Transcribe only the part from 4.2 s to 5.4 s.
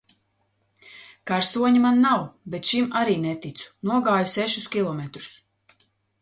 sešus kilometrus.